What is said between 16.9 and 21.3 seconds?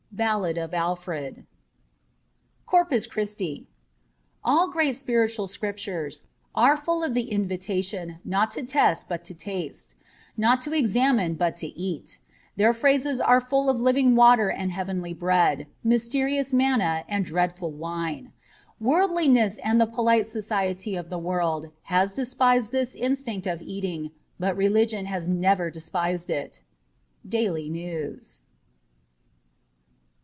and dreadful wine. Worldliness and the polite society of the